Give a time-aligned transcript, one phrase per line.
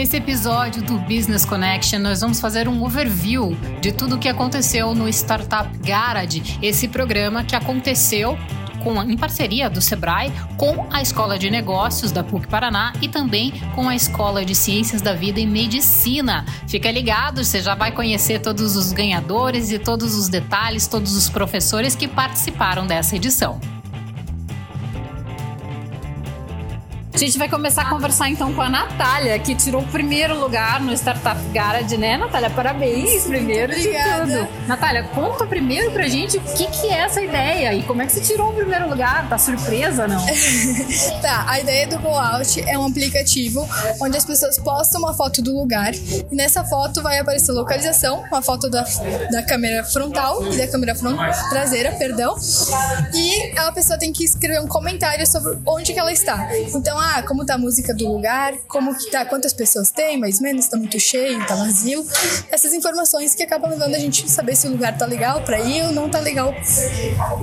[0.00, 4.94] Nesse episódio do Business Connection, nós vamos fazer um overview de tudo o que aconteceu
[4.94, 8.34] no Startup Garage, esse programa que aconteceu
[8.82, 13.52] com, em parceria do Sebrae com a Escola de Negócios da PUC Paraná e também
[13.74, 16.46] com a Escola de Ciências da Vida e Medicina.
[16.66, 21.28] Fica ligado, você já vai conhecer todos os ganhadores e todos os detalhes, todos os
[21.28, 23.60] professores que participaram dessa edição.
[27.20, 30.80] A gente vai começar a conversar então com a Natália, que tirou o primeiro lugar
[30.80, 32.48] no Startup Garage, né, Natália?
[32.48, 34.24] Parabéns, primeiro Obrigada.
[34.24, 34.66] de tudo.
[34.66, 38.12] Natália, conta primeiro pra gente o que, que é essa ideia e como é que
[38.12, 39.28] você tirou o primeiro lugar.
[39.28, 40.24] Tá surpresa, não?
[41.20, 43.68] Tá, a ideia do Go Out é um aplicativo
[44.00, 48.40] onde as pessoas postam uma foto do lugar e nessa foto vai aparecer localização, uma
[48.40, 48.82] foto da,
[49.30, 51.18] da câmera frontal e da câmera front,
[51.50, 52.34] traseira, perdão,
[53.12, 56.48] e a pessoa tem que escrever um comentário sobre onde que ela está.
[56.74, 60.36] Então, ah, como tá a música do lugar, como que tá, quantas pessoas tem, mais
[60.36, 62.06] ou menos, tá muito cheio, tá vazio.
[62.50, 65.58] Essas informações que acabam levando a gente a saber se o lugar tá legal pra
[65.60, 66.54] ir ou não tá legal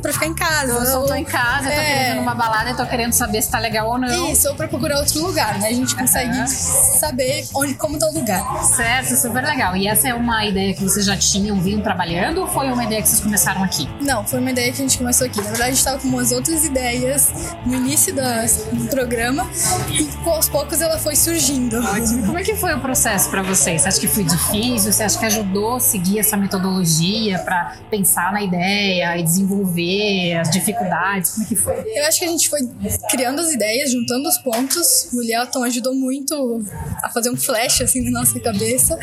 [0.01, 0.71] pra ficar em casa.
[0.73, 1.85] Eu ou- tô em casa, tô É.
[1.85, 4.31] querendo ir numa balada e tô querendo saber se tá legal ou não.
[4.31, 5.67] Isso, ou pra procurar outro lugar, né?
[5.69, 6.47] A gente consegue Aham.
[6.47, 8.43] saber onde, como tá o lugar.
[8.75, 9.75] Certo, super legal.
[9.75, 13.01] E essa é uma ideia que vocês já tinham, vinham trabalhando ou foi uma ideia
[13.01, 13.87] que vocês começaram aqui?
[14.01, 15.37] Não, foi uma ideia que a gente começou aqui.
[15.37, 17.29] Na verdade, a gente tava com umas outras ideias
[17.65, 19.47] no início do programa
[19.89, 21.79] e aos poucos ela foi surgindo.
[21.79, 22.25] Ótimo.
[22.25, 23.81] Como é que foi o processo para vocês?
[23.81, 24.91] Você acha que foi difícil?
[24.91, 30.49] Você acha que ajudou a seguir essa metodologia para pensar na ideia e desenvolver as
[30.51, 31.31] dificuldades?
[31.31, 31.75] Como é que foi?
[31.95, 32.59] Eu acho que a gente foi
[33.09, 35.09] criando as ideias, juntando os pontos.
[35.13, 36.63] O Lielton ajudou muito
[37.01, 38.97] a fazer um flash assim na nossa cabeça.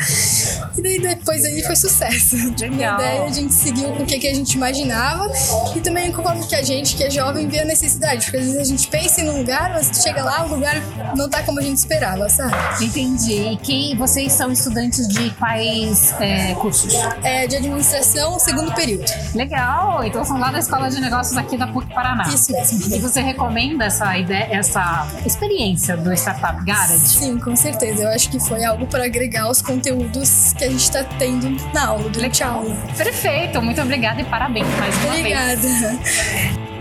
[0.77, 2.35] E daí depois aí foi sucesso.
[2.59, 2.97] Legal.
[2.97, 5.31] Na ideia a gente seguiu com o que, que a gente imaginava
[5.75, 8.25] e também conforme que a gente, que é jovem, vê a necessidade.
[8.25, 10.75] Porque às vezes a gente pensa em um lugar, mas chega lá, o lugar
[11.15, 12.55] não tá como a gente esperava, sabe?
[12.83, 13.53] Entendi.
[13.53, 16.93] E quem vocês são estudantes de quais é, cursos?
[17.23, 19.05] É de administração, segundo período.
[19.33, 20.03] Legal.
[20.03, 22.27] Então são lá da Escola de Negócios aqui da PUC Paraná.
[22.27, 22.95] Isso mesmo.
[22.95, 26.99] E você recomenda essa ideia, essa experiência do Startup Garage?
[26.99, 28.03] Sim, com certeza.
[28.03, 31.87] Eu acho que foi algo para agregar os conteúdos que a gente está tendo na
[31.87, 32.75] aula, durante a aula.
[32.97, 35.19] Perfeito, muito obrigada e parabéns mais uma vez.
[35.19, 36.74] Obrigada.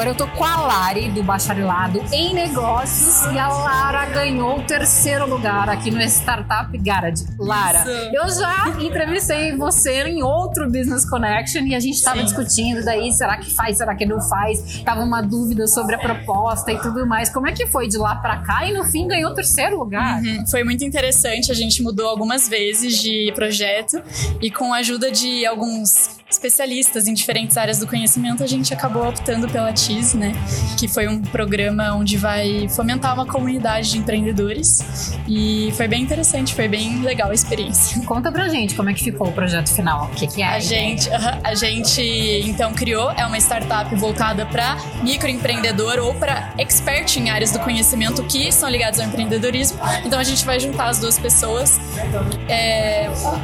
[0.00, 4.62] Agora eu tô com a Lari do Bacharelado em Negócios e a Lara ganhou o
[4.62, 7.26] terceiro lugar aqui no Startup Garage.
[7.38, 7.90] Lara, Isso.
[8.14, 12.24] eu já entrevistei você em outro Business Connection e a gente tava Sim.
[12.24, 14.80] discutindo daí, será que faz, será que não faz?
[14.82, 17.28] Tava uma dúvida sobre a proposta e tudo mais.
[17.28, 20.22] Como é que foi de lá pra cá e no fim ganhou o terceiro lugar?
[20.22, 24.02] Uhum, Foi muito interessante, a gente mudou algumas vezes de projeto
[24.40, 29.08] e com a ajuda de alguns especialistas em diferentes áreas do conhecimento, a gente acabou
[29.08, 30.32] optando pela TIS, né?
[30.78, 36.54] Que foi um programa onde vai fomentar uma comunidade de empreendedores e foi bem interessante,
[36.54, 38.00] foi bem legal a experiência.
[38.06, 40.06] Conta pra gente como é que ficou o projeto final.
[40.06, 40.46] O que, que é?
[40.46, 41.08] A gente,
[41.44, 42.00] a gente
[42.46, 48.22] então criou é uma startup voltada para microempreendedor ou para expert em áreas do conhecimento
[48.24, 49.78] que são ligados ao empreendedorismo.
[50.04, 51.80] Então a gente vai juntar as duas pessoas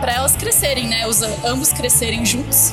[0.00, 1.06] para elas crescerem, né?
[1.06, 2.72] Os, ambos crescerem juntos.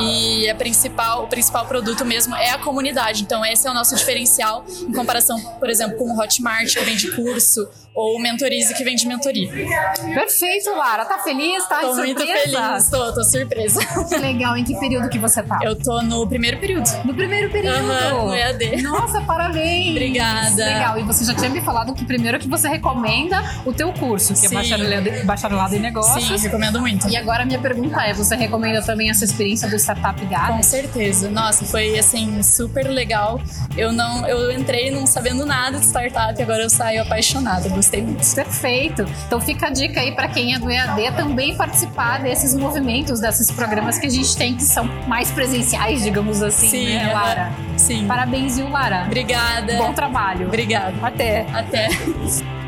[0.00, 3.22] E a principal, o principal produto mesmo é a comunidade.
[3.22, 7.10] Então esse é o nosso diferencial em comparação, por exemplo, com o Hotmart que vende
[7.12, 9.50] curso ou o Mentorize que vende mentoria.
[10.14, 11.04] Perfeito, Lara.
[11.06, 11.66] Tá feliz?
[11.66, 12.04] Tá Tô surpresa?
[12.04, 13.80] muito feliz, tô, tô surpresa.
[14.08, 14.54] Que legal.
[14.56, 15.58] Em que período que você tá?
[15.62, 16.86] Eu tô no primeiro período.
[17.04, 17.90] No primeiro período.
[17.90, 18.82] Aham, no EAD.
[18.82, 19.92] Nossa, parabéns.
[19.92, 20.64] Obrigada.
[20.64, 20.98] Legal.
[20.98, 24.44] E você já tinha me falado que primeiro que você recomenda o teu curso, que
[24.44, 24.54] é Sim.
[24.56, 26.42] bacharelado, bacharelado em Sim, negócios.
[26.42, 27.08] recomendo muito.
[27.08, 30.62] E agora a minha pergunta é, você recomenda também essa experiência do Startup Com Garden?
[30.62, 31.30] certeza.
[31.30, 33.40] Nossa, foi assim super legal.
[33.76, 37.68] Eu não, eu entrei não sabendo nada de startup, agora eu saio apaixonada.
[37.68, 38.26] Gostei muito.
[38.34, 39.04] Perfeito.
[39.26, 43.50] Então fica a dica aí para quem é do EAD também participar desses movimentos, desses
[43.50, 47.12] programas que a gente tem que são mais presenciais, digamos assim, Sim, né.
[47.12, 47.52] Lara?
[47.76, 48.06] Sim.
[48.06, 49.04] Parabéns, viu, Lara?
[49.06, 49.76] Obrigada.
[49.76, 50.46] Bom trabalho.
[50.46, 50.94] Obrigada.
[51.02, 51.46] Até.
[51.52, 51.88] Até.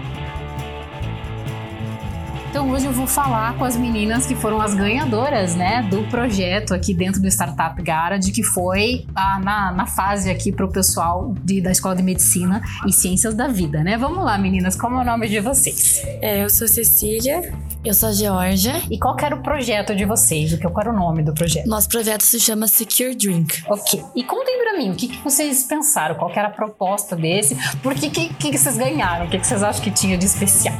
[2.50, 6.72] Então hoje eu vou falar com as meninas que foram as ganhadoras, né, do projeto
[6.74, 11.34] aqui dentro do Startup Garage, que foi ah, na, na fase aqui para o pessoal
[11.44, 13.98] de- da Escola de Medicina e Ciências da Vida, né?
[13.98, 16.02] Vamos lá, meninas, como é o nome de vocês?
[16.22, 17.52] É, eu sou Cecília,
[17.84, 18.82] eu sou a Georgia.
[18.90, 20.52] E qual que era o projeto de vocês?
[20.52, 21.66] O que qual era o nome do projeto?
[21.66, 23.62] Nosso projeto se chama Secure Drink.
[23.68, 24.02] Ok.
[24.16, 26.14] E contem pra mim, o que, que vocês pensaram?
[26.14, 27.56] Qual que era a proposta desse?
[27.82, 29.26] Por que, que, que vocês ganharam?
[29.26, 30.74] O que, que vocês acham que tinha de especial?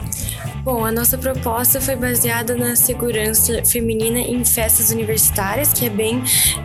[0.71, 6.23] Bom, a nossa proposta foi baseada na segurança feminina em festas universitárias, que é bem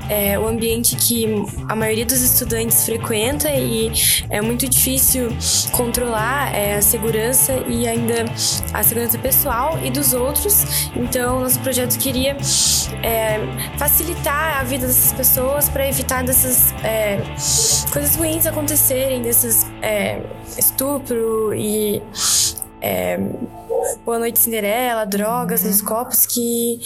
[0.09, 1.25] é, o ambiente que
[1.69, 3.89] a maioria dos estudantes frequenta e
[4.29, 5.29] é muito difícil
[5.71, 8.25] controlar é, a segurança e ainda
[8.73, 10.65] a segurança pessoal e dos outros.
[10.97, 12.35] Então, nosso projeto queria
[13.01, 13.39] é,
[13.77, 17.21] facilitar a vida dessas pessoas para evitar dessas é,
[17.89, 20.19] coisas ruins acontecerem, desses é,
[20.57, 22.01] estupro e
[22.83, 23.17] é,
[24.05, 26.79] Boa Noite Cinderela, drogas nos copos que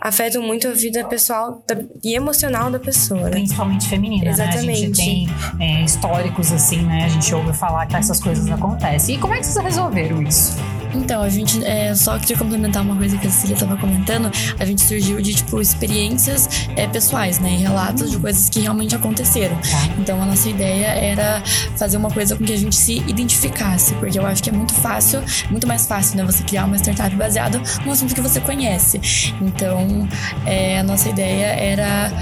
[0.00, 3.30] afetam muito a vida pessoal da, e emocional da pessoa, né?
[3.30, 4.66] Principalmente feminina, Exatamente.
[4.66, 4.72] né?
[4.72, 7.04] A gente tem é, históricos assim, né?
[7.04, 9.16] A gente ouve falar que essas coisas acontecem.
[9.16, 10.56] E como é que vocês resolveram isso?
[10.94, 14.30] Então, a gente é, só queria complementar uma coisa que a Cecília estava comentando.
[14.58, 17.52] A gente surgiu de, tipo, experiências é, pessoais, né?
[17.52, 19.58] E relatos de coisas que realmente aconteceram.
[19.98, 21.42] Então, a nossa ideia era
[21.76, 24.74] fazer uma coisa com que a gente se identificasse, porque eu acho que é muito
[24.74, 26.24] fácil, muito mais fácil, né?
[26.24, 29.00] Você criar uma startup baseada no assunto que você conhece.
[29.40, 30.08] Então,
[30.46, 32.12] é, a nossa ideia era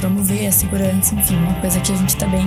[0.00, 2.46] promover a segurança, enfim, uma coisa que a gente tá bem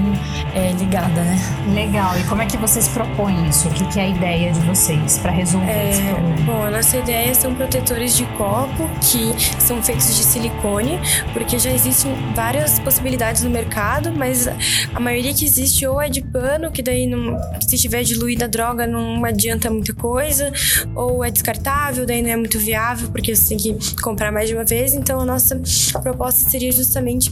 [0.54, 1.40] é, ligada, né?
[1.74, 2.18] Legal.
[2.20, 3.68] E como é que vocês propõem isso?
[3.68, 7.34] O que, que é a ideia de vocês para resolver É, bom, a nossa ideia
[7.36, 11.00] são protetores de copo que são feitos de silicone,
[11.32, 14.48] porque já existem várias possibilidades no mercado, mas
[14.94, 18.48] a maioria que existe ou é de pano, que daí não, se tiver diluída a
[18.48, 20.52] droga não adianta muita coisa,
[20.96, 24.56] ou é descartável, daí não é muito viável, porque você tem que comprar mais de
[24.56, 24.94] uma vez.
[24.94, 25.62] Então a nossa
[26.02, 27.32] proposta seria justamente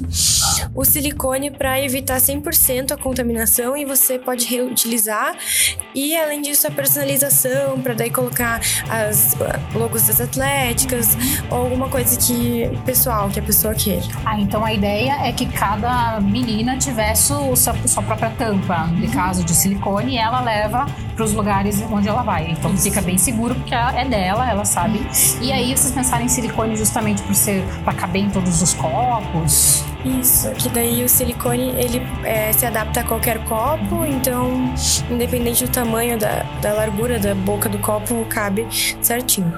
[0.75, 5.35] o silicone para evitar 100% a contaminação e você pode reutilizar.
[5.93, 8.59] E além disso, a personalização, para daí colocar
[8.89, 11.17] as uh, logos das atléticas
[11.49, 14.05] ou alguma coisa que pessoal, que a pessoa queira.
[14.25, 19.07] Ah, então a ideia é que cada menina tivesse o sua, sua própria tampa, de
[19.07, 20.85] caso de silicone, e ela leva
[21.15, 22.51] para os lugares onde ela vai.
[22.51, 25.01] Então fica bem seguro porque ela- é dela, ela sabe.
[25.41, 29.83] E aí vocês pensaram em silicone justamente por ser para caber em todos os copos.
[30.03, 34.73] Isso, que daí o silicone ele é, se adapta a qualquer copo, então
[35.09, 38.67] independente do tamanho da, da largura da boca do copo, cabe
[39.01, 39.53] certinho.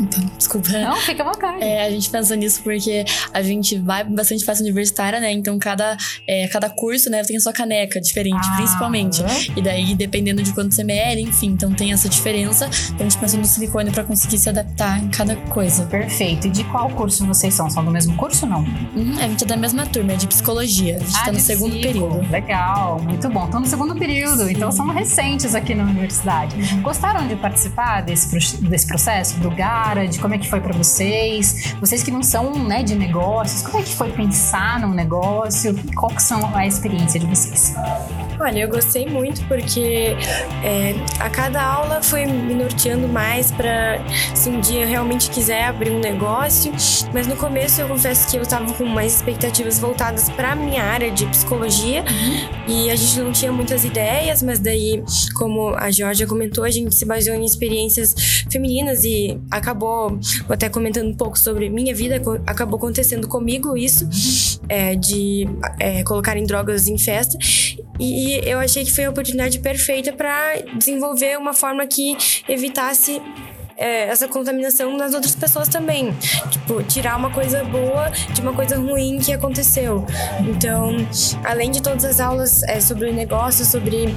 [0.00, 0.70] Então, desculpa.
[0.70, 1.62] Não, fica à vontade.
[1.62, 5.30] É, a gente pensa nisso porque a gente vai bastante festa universitária, né?
[5.32, 9.22] Então cada, é, cada curso, né, tem a sua caneca diferente, Ah, principalmente.
[9.56, 12.66] E daí, dependendo de quanto você mede, enfim, então tem essa diferença.
[12.88, 15.84] Então a gente pensa no silicone pra conseguir se adaptar em cada coisa.
[15.86, 16.46] Perfeito.
[16.46, 17.68] E de qual curso vocês são?
[17.68, 18.60] São do mesmo curso ou não?
[18.60, 20.96] Uhum, a gente é da mesma turma, é de psicologia.
[20.96, 21.86] A gente tá no segundo psico.
[21.86, 22.30] período.
[22.30, 23.44] Legal, muito bom.
[23.44, 26.56] Estão no segundo período, então são recentes aqui na universidade.
[26.56, 26.82] Uhum.
[26.82, 29.50] Gostaram de participar desse, desse processo do
[29.94, 30.20] Garage?
[30.20, 31.74] Como é que foi para vocês?
[31.80, 35.74] Vocês que não são né, de negócios, como é que foi pensar num negócio?
[35.96, 37.74] Qual que são a experiência de vocês?
[38.40, 40.16] Olha, eu gostei muito porque
[40.64, 43.98] é, a cada aula foi me norteando mais para
[44.34, 46.72] se um dia eu realmente quiser abrir um negócio.
[47.12, 51.10] Mas no começo eu confesso que eu estava com mais expectativas voltadas para minha área
[51.10, 52.02] de psicologia
[52.66, 55.02] e a gente não tinha muitas ideias, mas daí,
[55.34, 58.14] como a Georgia comentou, a gente se baseou em experiências
[58.50, 64.08] femininas e acabou, até comentando um pouco sobre minha vida, acabou acontecendo comigo isso,
[64.66, 65.46] é, de
[65.78, 67.36] é, colocarem drogas em festa.
[68.00, 72.16] E eu achei que foi a oportunidade perfeita para desenvolver uma forma que
[72.48, 73.20] evitasse
[73.80, 76.12] é, essa contaminação nas outras pessoas também.
[76.50, 80.04] Tipo, tirar uma coisa boa de uma coisa ruim que aconteceu.
[80.40, 80.94] Então,
[81.42, 84.14] além de todas as aulas é, sobre negócio, sobre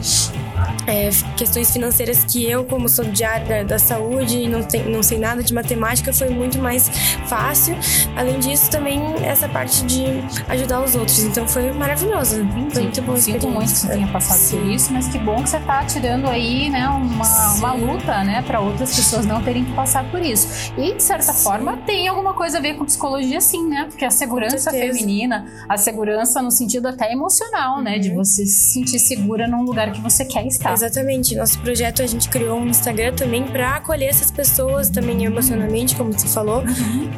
[0.86, 5.02] é, questões financeiras que eu, como sou de área da, saúde e não, tem, não
[5.02, 6.90] sei nada de matemática, foi muito mais
[7.28, 7.78] fácil.
[8.18, 10.04] Além disso, também essa parte de
[10.50, 11.24] ajudar os outros.
[11.24, 12.44] Então, foi maravilhoso.
[12.44, 14.74] Muito bom Sinto muito que você tenha passado por Sim.
[14.74, 18.60] isso, mas que bom que você está tirando aí né, uma, uma luta né, para
[18.60, 20.72] outras pessoas não terem que passar por isso.
[20.78, 23.86] E, de certa forma, tem alguma coisa a ver com psicologia, sim, né?
[23.90, 28.00] Porque a segurança feminina, a segurança no sentido até emocional, né?
[28.00, 30.74] De você se sentir segura num lugar que você quer estar.
[30.74, 31.36] Exatamente.
[31.36, 36.14] Nosso projeto a gente criou um Instagram também para acolher essas pessoas também emocionalmente, como
[36.14, 36.64] você falou,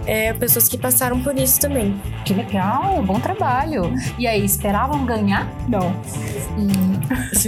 [0.06, 2.00] é, pessoas que passaram por isso também.
[2.25, 3.94] Que legal, bom trabalho.
[4.18, 5.48] E aí, esperavam ganhar?
[5.68, 5.94] Não.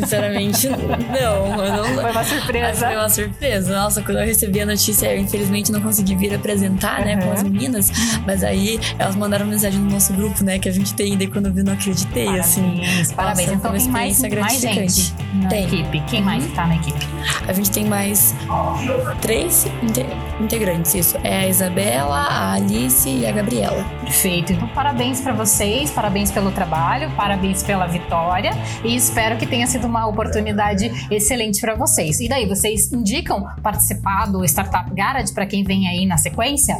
[0.02, 1.64] Sinceramente, não.
[1.64, 2.86] Eu não Foi uma surpresa.
[2.88, 3.76] Foi uma surpresa.
[3.76, 7.44] Nossa, quando eu recebi a notícia, eu infelizmente não consegui vir apresentar, né, com as
[7.44, 7.92] meninas.
[8.26, 11.28] Mas aí elas mandaram mensagem no nosso grupo, né, que a gente tem, e daí
[11.28, 13.16] quando eu vi não acreditei, Parabéns, assim.
[13.16, 13.48] parabéns.
[13.48, 15.64] Nossa, então tem mais, mais gente na Tem.
[15.66, 16.00] equipe.
[16.08, 17.08] Quem mais tá na equipe?
[17.48, 18.36] A gente tem mais
[19.22, 20.06] três inte-
[20.40, 21.18] integrantes, isso.
[21.24, 23.84] É a Isabela, a Alice e a Gabriela.
[24.04, 24.54] Perfeito.
[24.54, 28.52] Então, parabéns para vocês, parabéns pelo trabalho, parabéns pela vitória
[28.84, 32.20] e espero que tenha sido uma oportunidade excelente para vocês.
[32.20, 36.78] E daí, vocês indicam participar do Startup Garage para quem vem aí na sequência?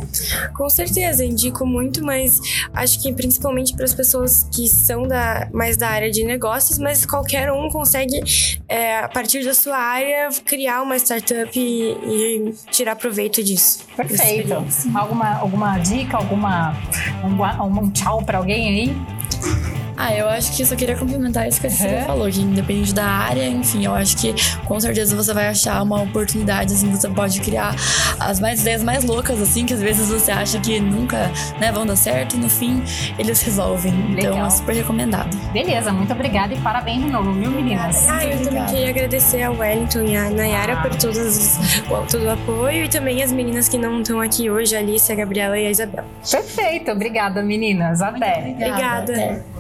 [0.54, 2.40] Com certeza, indico muito, mas
[2.74, 7.06] acho que principalmente para as pessoas que são da, mais da área de negócios, mas
[7.06, 8.20] qualquer um consegue,
[8.68, 13.86] é, a partir da sua área, criar uma startup e, e tirar proveito disso.
[13.96, 14.54] Perfeito.
[14.94, 16.74] Alguma, alguma dica, alguma
[17.24, 19.77] um, um tchau para alguém aí?
[19.98, 22.06] Ah, eu acho que só queria complementar isso que a Cecília Uhum.
[22.06, 24.34] falou, que independente da área, enfim, eu acho que
[24.66, 27.76] com certeza você vai achar uma oportunidade, assim, você pode criar
[28.20, 31.86] as mais ideias mais loucas, assim, que às vezes você acha que nunca né, vão
[31.86, 32.84] dar certo e no fim
[33.18, 33.92] eles resolvem.
[34.12, 34.46] Então Legal.
[34.46, 35.36] é super recomendado.
[35.52, 38.08] Beleza, muito obrigada e parabéns de novo, viu, meninas?
[38.08, 38.72] Ah, eu também obrigada.
[38.72, 41.58] queria agradecer ao Wellington e à Nayara por todos
[42.12, 45.16] todo o apoio e também as meninas que não estão aqui hoje, a Alice, a
[45.16, 46.06] Gabriela e a Isabel.
[46.30, 48.02] Perfeito, obrigada, meninas.
[48.02, 48.52] Até.
[48.52, 49.14] Obrigada.
[49.14, 49.57] Até.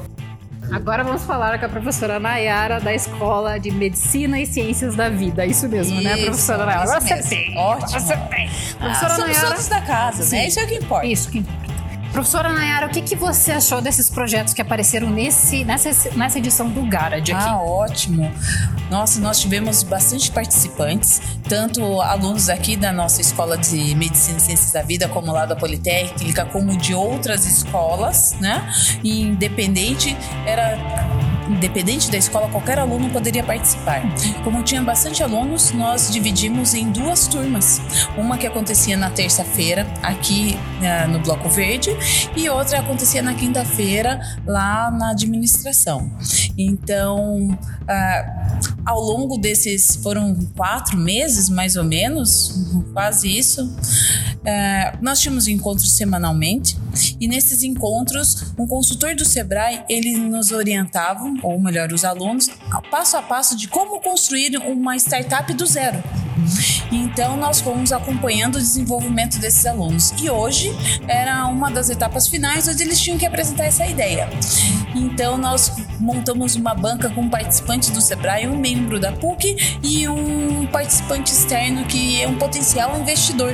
[0.71, 5.45] Agora vamos falar com a professora Nayara da Escola de Medicina e Ciências da Vida.
[5.45, 6.85] Isso mesmo, né, Isso, professora Nayara?
[6.99, 7.13] Mesmo.
[7.13, 7.55] acertei.
[7.57, 7.97] Ótimo.
[7.97, 8.49] Acertei.
[8.49, 9.47] Ah, Professora somos Nayara.
[9.49, 10.35] todos da casa, Sim.
[10.35, 10.47] né?
[10.47, 11.05] Isso é o que importa.
[11.05, 11.66] Isso que importa.
[12.11, 16.69] Professora Nayara, o que, que você achou desses projetos que apareceram nesse, nessa, nessa edição
[16.69, 17.49] do Garage aqui?
[17.49, 18.31] Ah, ótimo.
[18.89, 24.71] Nossa, nós tivemos bastante participantes, tanto alunos aqui da nossa escola de Medicina e Ciências
[24.71, 28.67] da Vida, como lá da Politécnica, como de outras escolas, né?
[29.03, 30.77] E independente, era
[31.49, 34.01] independente da escola, qualquer aluno poderia participar.
[34.43, 37.81] Como tinha bastante alunos, nós dividimos em duas turmas.
[38.17, 41.89] Uma que acontecia na terça-feira, aqui eh, no Bloco Verde,
[42.35, 46.11] e outra acontecia na quinta-feira, lá na administração.
[46.57, 53.69] Então, ah, ao longo desses foram quatro meses, mais ou menos, quase isso.
[54.47, 56.77] Ah, nós tínhamos encontros semanalmente
[57.19, 62.49] e nesses encontros, um consultor do Sebrae ele nos orientava, ou melhor, os alunos,
[62.89, 66.01] passo a passo de como construir uma startup do zero.
[66.91, 70.71] Então nós fomos acompanhando o desenvolvimento desses alunos e hoje
[71.07, 74.29] era uma das etapas finais onde eles tinham que apresentar essa ideia.
[74.95, 80.07] Então nós montamos uma banca com um participante do Sebrae, um membro da PUC e
[80.07, 83.53] um participante externo que é um potencial investidor.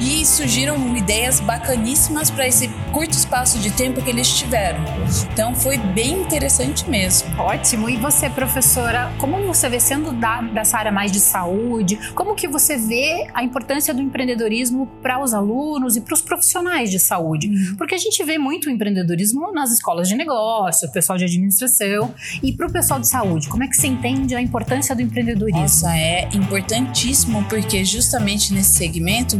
[0.00, 4.84] E surgiram ideias bacaníssimas para esse curto espaço de tempo que eles tiveram.
[5.32, 7.28] Então foi bem interessante mesmo.
[7.38, 7.88] Ótimo.
[7.88, 12.46] E você, professora, como você vê sendo da, dessa área mais de saúde, como que
[12.46, 17.74] você vê a importância do empreendedorismo para os alunos e para os profissionais de saúde?
[17.76, 22.52] Porque a gente vê muito empreendedorismo nas escolas de negócio, o pessoal de administração e
[22.52, 23.48] para o pessoal de saúde.
[23.48, 25.60] Como é que você entende a importância do empreendedorismo?
[25.60, 29.36] Nossa, é importantíssimo porque justamente nesse segmento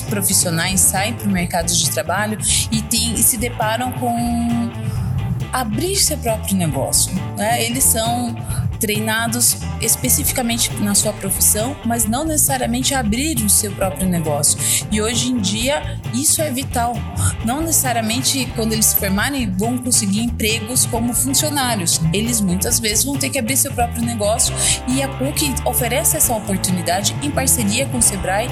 [0.00, 2.38] profissionais saem para o mercado de trabalho
[2.70, 4.70] e, tem, e se deparam com
[5.52, 7.12] abrir seu próprio negócio.
[7.36, 7.64] Né?
[7.64, 8.34] Eles são
[8.78, 14.58] treinados especificamente na sua profissão, mas não necessariamente abrir o seu próprio negócio.
[14.90, 16.94] E hoje em dia isso é vital.
[17.44, 22.00] Não necessariamente quando eles se formarem vão conseguir empregos como funcionários.
[22.12, 24.54] Eles muitas vezes vão ter que abrir seu próprio negócio
[24.86, 28.48] e a PUC oferece essa oportunidade em parceria com o Sebrae.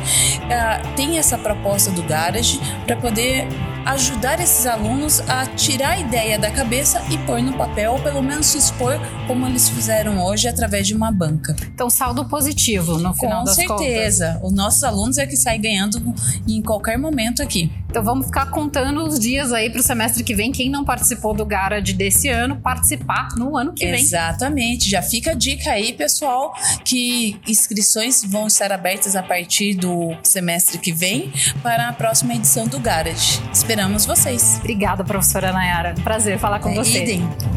[0.51, 3.47] ah, tem essa proposta do Garage para poder
[3.87, 8.21] ajudar esses alunos a tirar a ideia da cabeça e pôr no papel, ou pelo
[8.21, 11.55] menos se expor como eles fizeram hoje através de uma banca.
[11.73, 13.79] Então, saldo positivo no final Com das contas.
[13.79, 14.41] certeza.
[14.43, 16.03] Os nossos alunos é que saem ganhando
[16.49, 17.71] em qualquer momento aqui.
[17.97, 20.53] Então vamos ficar contando os dias aí para o semestre que vem.
[20.53, 23.95] Quem não participou do Garage desse ano, participar no ano que vem.
[24.03, 24.91] Exatamente.
[24.91, 26.53] Já fica a dica aí, pessoal,
[26.85, 32.67] que inscrições vão estar abertas a partir do semestre que vem para a próxima edição
[32.69, 33.41] do Garage.
[33.51, 34.59] Esperamos vocês.
[34.61, 35.95] Obrigada, professora Nayara.
[36.05, 37.03] Prazer falar com É, você.
[37.03, 37.56] idem.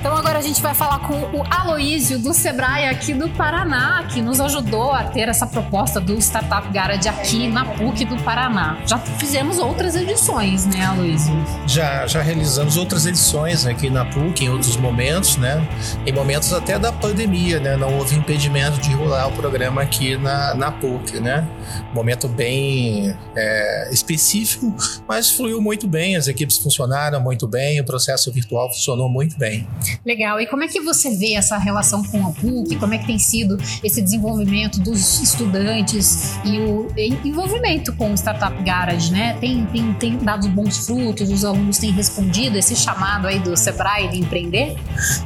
[0.00, 4.22] Então agora a gente vai falar com o Aloísio do Sebrae aqui do Paraná, que
[4.22, 8.78] nos ajudou a ter essa proposta do Startup Garage aqui na PUC do Paraná.
[8.86, 11.34] Já fizemos outras edições, né, Aloísio?
[11.66, 15.68] Já, já realizamos outras edições aqui na PUC, em outros momentos, né?
[16.06, 17.76] Em momentos até da pandemia, né?
[17.76, 21.46] Não houve impedimento de rolar o programa aqui na, na PUC, né?
[21.92, 24.74] Momento bem é, específico,
[25.06, 29.68] mas fluiu muito bem, as equipes funcionaram muito bem, o processo virtual funcionou muito bem.
[30.04, 30.40] Legal.
[30.40, 32.76] E como é que você vê essa relação com a PUC?
[32.76, 36.88] Como é que tem sido esse desenvolvimento dos estudantes e o
[37.24, 39.36] envolvimento com o Startup Garage, né?
[39.40, 44.08] Tem, tem, tem dado bons frutos, os alunos têm respondido esse chamado aí do Sebrae
[44.08, 44.76] de empreender?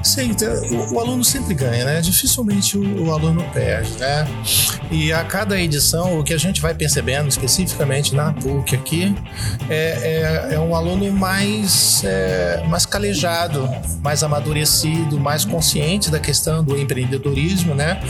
[0.03, 2.01] Sim, então, o, o aluno sempre ganha, né?
[2.01, 4.27] Dificilmente o, o, aluno perde, né?
[4.91, 9.15] E a cada edição, o que a gente vai percebendo, especificamente na PUC aqui,
[9.69, 13.69] é, é, é um aluno mais, é, mais calejado,
[14.03, 14.54] mais amadurecido,
[15.19, 18.01] mais consciente da questão do empreendedorismo, né?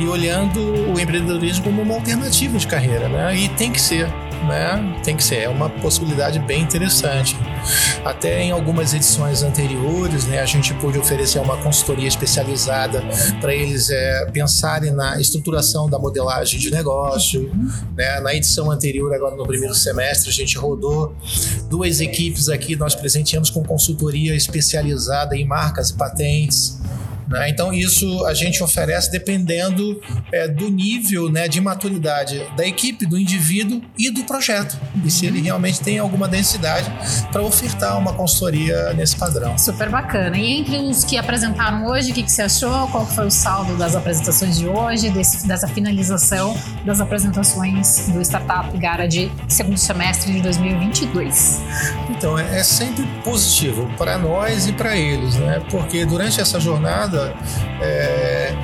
[0.00, 0.60] E olhando
[0.92, 3.36] o empreendedorismo como uma alternativa de carreira, né?
[3.36, 4.08] E tem que ser,
[4.44, 5.00] né?
[5.02, 7.36] Tem que ser, é uma possibilidade bem interessante.
[8.04, 13.02] Até em algumas edições anteriores, né, a gente pôde oferecer uma consultoria especializada
[13.40, 17.50] para eles é, pensarem na estruturação da modelagem de negócio.
[17.96, 18.20] Né?
[18.20, 21.14] Na edição anterior, agora no primeiro semestre, a gente rodou
[21.68, 26.78] duas equipes aqui, nós presenteamos com consultoria especializada em marcas e patentes.
[27.28, 27.48] Né?
[27.48, 30.00] Então, isso a gente oferece dependendo
[30.32, 34.78] é, do nível né, de maturidade da equipe, do indivíduo e do projeto.
[35.04, 36.90] E se ele realmente tem alguma densidade
[37.32, 39.56] para ofertar uma consultoria nesse padrão.
[39.58, 40.36] Super bacana.
[40.36, 42.88] E entre os que apresentaram hoje, o que, que você achou?
[42.88, 48.76] Qual foi o saldo das apresentações de hoje, desse, dessa finalização das apresentações do Startup
[48.78, 51.62] Garage segundo semestre de 2022?
[52.10, 55.62] Então, é, é sempre positivo para nós e para eles, né?
[55.70, 57.13] Porque durante essa jornada
[57.80, 58.54] é,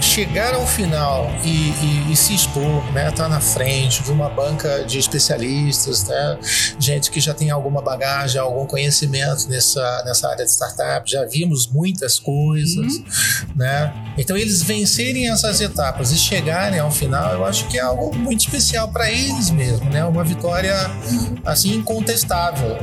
[0.00, 4.28] chegar ao final e, e, e, se expor, né, estar tá na frente de uma
[4.28, 6.38] banca de especialistas, né,
[6.78, 11.66] gente que já tem alguma bagagem, algum conhecimento nessa, nessa área de startup, já vimos
[11.66, 13.04] muitas coisas, uhum.
[13.56, 13.92] né?
[14.16, 18.40] Então eles vencerem essas etapas e chegarem ao final, eu acho que é algo muito
[18.40, 20.04] especial para eles mesmo, né?
[20.04, 20.74] Uma vitória
[21.44, 22.78] assim incontestável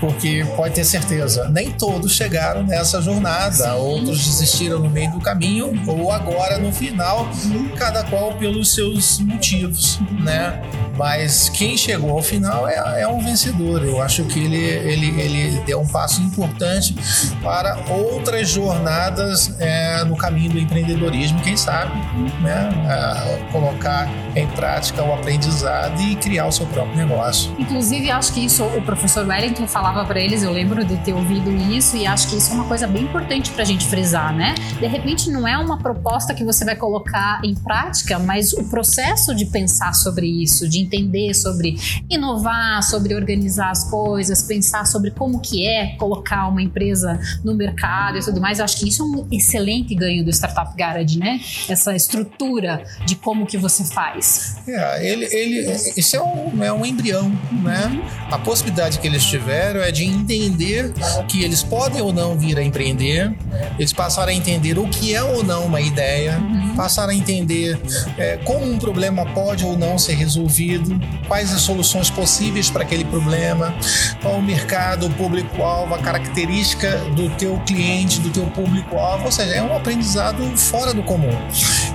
[0.00, 5.72] porque pode ter certeza, nem todos chegaram nessa jornada, outros desistiram no meio do caminho
[5.86, 7.28] ou agora no final,
[7.76, 10.60] cada qual pelos seus motivos, né?
[10.98, 13.84] Mas quem chegou ao final é, é um vencedor.
[13.84, 16.94] Eu acho que ele, ele, ele deu um passo importante
[17.40, 21.92] para outras jornadas é, no caminho do empreendedorismo, quem sabe,
[22.40, 22.68] né?
[22.88, 27.54] É, colocar em prática o aprendizado e criar o seu próprio negócio.
[27.58, 31.50] Inclusive, acho que isso o professor Wellington falava para eles, eu lembro de ter ouvido
[31.50, 34.54] isso e acho que isso é uma coisa bem importante para a gente frisar, né?
[34.78, 39.34] De repente, não é uma proposta que você vai colocar em prática, mas o processo
[39.34, 41.76] de pensar sobre isso, de entender sobre
[42.10, 48.18] inovar, sobre organizar as coisas, pensar sobre como que é colocar uma empresa no mercado
[48.18, 48.58] e tudo mais.
[48.58, 51.40] Eu acho que isso é um excelente ganho do Startup Garage, né?
[51.68, 54.56] Essa estrutura de como que você faz.
[54.66, 57.30] É, ele, ele, isso é um, é um embrião,
[57.62, 58.02] né?
[58.30, 60.92] A possibilidade que eles tiveram é de entender
[61.28, 63.32] que eles podem ou não vir a empreender,
[63.78, 66.40] eles passaram a entender o que é ou não uma ideia,
[66.76, 67.78] passaram a entender
[68.16, 73.04] é, como um problema pode ou não ser resolvido, quais as soluções possíveis para aquele
[73.04, 73.74] problema,
[74.22, 79.54] qual o mercado, o público-alvo, a característica do teu cliente, do teu público-alvo, ou seja,
[79.54, 81.36] é um aprendizado fora do comum.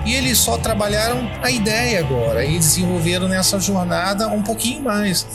[0.06, 5.26] E eles só trabalharam a ideia agora e desenvolveram nessa jornada um pouquinho mais.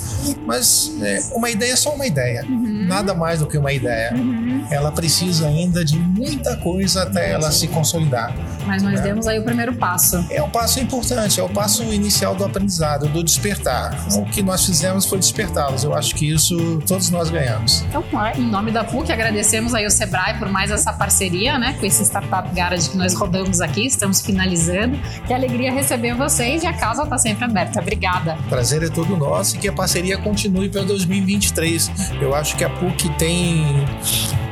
[0.47, 2.87] Mas é, uma ideia é só uma ideia, uhum.
[2.87, 4.13] nada mais do que uma ideia.
[4.15, 4.67] Uhum.
[4.71, 8.35] Ela precisa ainda de muita coisa até ela se consolidar.
[8.67, 9.01] Mas nós né?
[9.01, 10.25] demos aí o primeiro passo.
[10.31, 14.07] É um passo importante, é o passo inicial do aprendizado, do despertar.
[14.17, 15.85] O que nós fizemos foi despertá-los.
[15.85, 17.85] Eu acho que isso todos nós ganhamos.
[17.89, 18.05] Então,
[18.37, 22.03] em nome da PUC, agradecemos aí o Sebrae por mais essa parceria, né, com esse
[22.05, 24.99] Startup Garage que nós rodamos aqui, estamos finalizando.
[25.27, 27.81] Que alegria receber vocês e a casa está sempre aberta.
[27.81, 28.37] Obrigada.
[28.49, 31.91] Prazer é todo nosso e que a parceria continue para 2023.
[32.21, 33.87] Eu acho que a PUC tem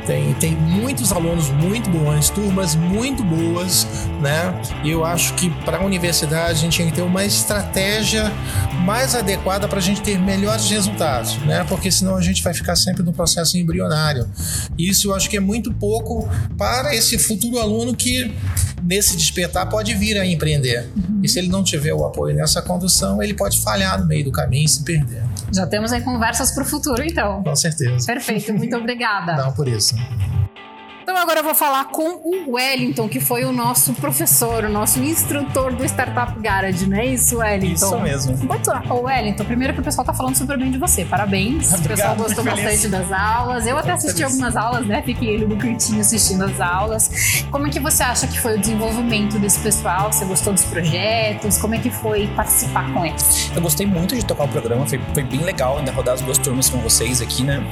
[0.07, 3.85] tem, tem muitos alunos muito bons, turmas muito boas,
[4.21, 4.59] né?
[4.81, 8.31] E eu acho que para a universidade a gente tem que ter uma estratégia
[8.85, 11.65] mais adequada para a gente ter melhores resultados, né?
[11.67, 14.25] Porque senão a gente vai ficar sempre no processo embrionário.
[14.77, 18.33] Isso eu acho que é muito pouco para esse futuro aluno que
[18.81, 20.89] nesse despertar pode vir a empreender.
[21.21, 24.31] E se ele não tiver o apoio nessa condução, ele pode falhar no meio do
[24.31, 25.26] caminho e se perder.
[25.53, 27.43] Já temos aí conversas para o futuro, então.
[27.43, 28.05] Com certeza.
[28.05, 29.35] Perfeito, muito obrigada.
[29.35, 29.95] Não, por isso.
[31.09, 35.01] Então agora eu vou falar com o Wellington, que foi o nosso professor, o nosso
[35.01, 37.73] instrutor do Startup Garage, não é isso, Wellington?
[37.73, 38.37] Isso mesmo.
[38.45, 41.71] Muito Ô, Wellington, primeiro que o pessoal tá falando super bem de você, parabéns.
[41.71, 43.65] Obrigado, o pessoal gostou bastante das aulas.
[43.65, 45.01] Eu até assisti algumas aulas, né?
[45.01, 47.45] Fiquei ele no cantinho assistindo as aulas.
[47.49, 50.11] Como é que você acha que foi o desenvolvimento desse pessoal?
[50.11, 51.57] Você gostou dos projetos?
[51.57, 53.49] Como é que foi participar com eles?
[53.55, 56.37] Eu gostei muito de tocar o programa, foi, foi bem legal ainda rodar as duas
[56.37, 57.65] turmas com vocês aqui, né?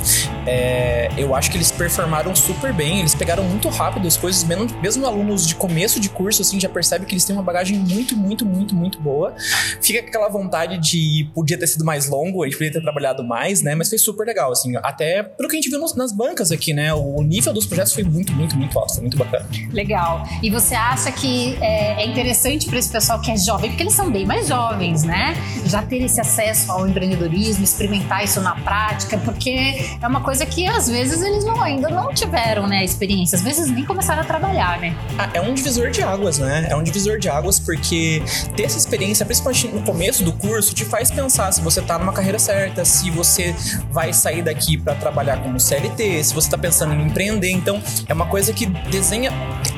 [0.47, 4.67] É, eu acho que eles performaram super bem, eles pegaram muito rápido as coisas, mesmo,
[4.79, 8.15] mesmo alunos de começo de curso, assim, já percebe que eles têm uma bagagem muito,
[8.15, 9.33] muito, muito, muito boa.
[9.81, 13.63] Fica aquela vontade de podia ter sido mais longo, a gente podia ter trabalhado mais,
[13.63, 13.73] né?
[13.73, 16.71] Mas foi super legal, assim, até pelo que a gente viu nos, nas bancas aqui,
[16.71, 16.93] né?
[16.93, 19.47] O nível dos projetos foi muito, muito, muito alto, foi muito bacana.
[19.73, 20.23] Legal.
[20.43, 23.93] E você acha que é, é interessante para esse pessoal que é jovem, porque eles
[23.93, 25.35] são bem mais jovens, né?
[25.65, 30.67] Já ter esse acesso ao empreendedorismo, experimentar isso na prática, porque é uma coisa que
[30.67, 34.25] às vezes eles não, ainda não tiveram, né, a experiência, às vezes nem começaram a
[34.25, 34.95] trabalhar, né?
[35.17, 36.67] Ah, é um divisor de águas, né?
[36.69, 38.21] É um divisor de águas porque
[38.55, 42.13] ter essa experiência, principalmente no começo do curso, te faz pensar se você tá numa
[42.13, 43.55] carreira certa, se você
[43.91, 47.51] vai sair daqui para trabalhar como CLT, se você tá pensando em empreender.
[47.51, 49.31] Então, é uma coisa que desenha,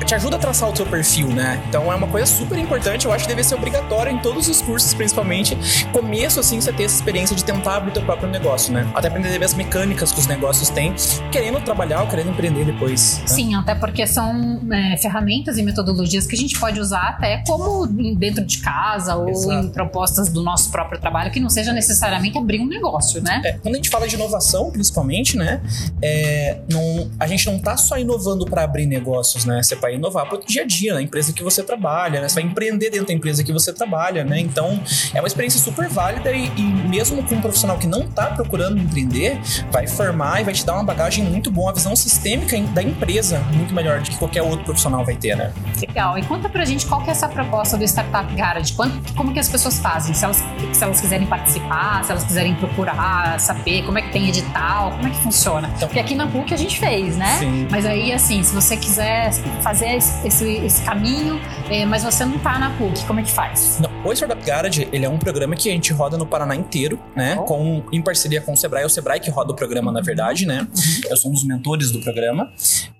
[0.04, 1.62] te ajuda a traçar o seu perfil, né?
[1.68, 4.62] Então, é uma coisa super importante, eu acho que deve ser obrigatório em todos os
[4.62, 5.56] cursos, principalmente.
[5.92, 8.90] Começo, assim, você ter essa experiência de tentar abrir o teu próprio negócio, né?
[8.94, 10.94] Até aprender as mecânicas que os negócios têm,
[11.30, 13.22] querendo trabalhar ou querendo empreender depois.
[13.28, 13.34] Né?
[13.34, 17.86] Sim, até porque são é, ferramentas e metodologias que a gente pode usar até como
[17.86, 19.66] dentro de casa ou Exato.
[19.66, 23.42] em propostas do nosso próprio trabalho, que não seja necessariamente abrir um negócio, né?
[23.44, 25.60] É, quando a gente fala de inovação, principalmente, né?
[26.02, 29.62] É, não, a gente não tá só inovando para abrir negócios, né?
[29.62, 32.28] Você vai inovar para o dia a dia, na empresa que você trabalha, né?
[32.28, 34.40] Você vai empreender dentro da empresa que você trabalha, né?
[34.40, 34.80] Então,
[35.14, 38.78] é uma experiência super válida e, e mesmo com um profissional que não tá procurando
[38.78, 39.38] empreender,
[39.70, 43.07] vai formar e vai te dar uma bagagem muito boa, uma visão sistêmica da empresa
[43.54, 45.52] muito melhor do que qualquer outro profissional vai ter, né?
[45.80, 46.18] Legal.
[46.18, 48.74] E conta pra gente qual que é essa proposta do Startup Garage.
[48.74, 50.14] Quanto, como que as pessoas fazem?
[50.14, 54.28] Se elas, se elas quiserem participar, se elas quiserem procurar, saber como é que tem
[54.28, 55.70] edital, como é que funciona?
[55.76, 57.38] Então, Porque aqui na PUC a gente fez, né?
[57.38, 57.68] Sim.
[57.70, 62.58] Mas aí, assim, se você quiser fazer esse, esse caminho, é, mas você não tá
[62.58, 63.78] na PUC, como é que faz?
[63.80, 66.98] Não, o Startup Garage, ele é um programa que a gente roda no Paraná inteiro,
[67.14, 67.36] né?
[67.38, 67.44] Oh.
[67.44, 68.82] Com, em parceria com o Sebrae.
[68.82, 70.60] É o Sebrae que roda o programa, na verdade, né?
[70.60, 71.10] Uhum.
[71.10, 72.50] Eu sou um dos mentores do programa.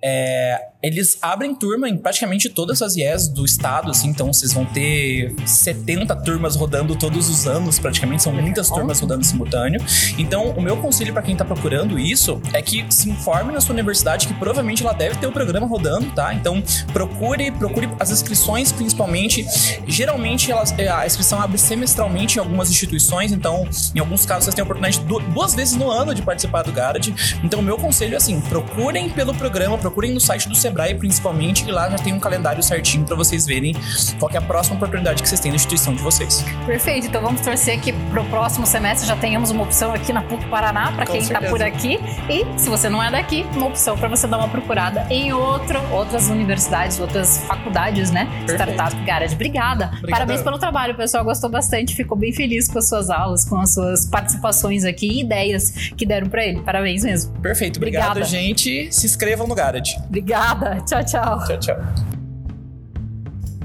[0.02, 4.64] É, eles abrem turma em praticamente todas as IES do estado, assim, então vocês vão
[4.64, 9.80] ter 70 turmas rodando todos os anos, praticamente, são muitas turmas rodando simultâneo.
[10.16, 13.72] Então, o meu conselho para quem tá procurando isso é que se informe na sua
[13.72, 16.32] universidade, que provavelmente ela deve ter o programa rodando, tá?
[16.32, 19.46] Então, procure, procure as inscrições, principalmente.
[19.86, 24.54] Geralmente, elas, é, a inscrição abre semestralmente em algumas instituições, então, em alguns casos, vocês
[24.54, 25.00] têm a oportunidade
[25.32, 27.08] duas vezes no ano de participar do Garad.
[27.42, 31.64] Então, o meu conselho é assim: procurem pelo programa, procurem no site do Sebrae, principalmente,
[31.66, 33.74] e lá já tem um calendário certinho para vocês verem
[34.18, 36.44] qual é a próxima oportunidade que vocês têm na instituição de vocês.
[36.66, 40.44] Perfeito, então vamos torcer que pro próximo semestre já tenhamos uma opção aqui na PUC
[40.46, 41.98] Paraná, para quem está por aqui.
[42.28, 45.80] E se você não é daqui, uma opção para você dar uma procurada em outro,
[45.92, 48.28] outras universidades, outras faculdades, né?
[48.48, 49.34] Startup Garage.
[49.34, 49.90] Obrigada.
[50.08, 53.58] Parabéns pelo trabalho, o pessoal gostou bastante, ficou bem feliz com as suas aulas, com
[53.58, 56.60] as suas participações aqui e ideias que deram para ele.
[56.60, 57.32] Parabéns mesmo.
[57.40, 58.30] Perfeito, obrigado, Obrigada.
[58.30, 58.88] gente.
[58.92, 59.96] Se inscrevam no Garage.
[60.06, 60.80] Obrigada.
[60.86, 61.44] Tchau, tchau.
[61.46, 62.17] Tchau, tchau.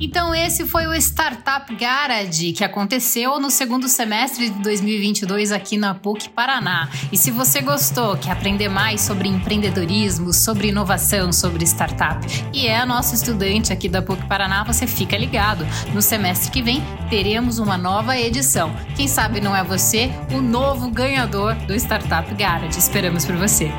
[0.03, 5.95] Então esse foi o Startup Garage que aconteceu no segundo semestre de 2022 aqui na
[5.95, 6.89] PUC Paraná.
[7.09, 12.19] E se você gostou, quer aprender mais sobre empreendedorismo, sobre inovação, sobre startup
[12.53, 15.65] e é nosso estudante aqui da PUC Paraná, você fica ligado.
[15.93, 18.75] No semestre que vem teremos uma nova edição.
[18.97, 22.77] Quem sabe não é você o novo ganhador do Startup Garage.
[22.77, 23.71] Esperamos por você.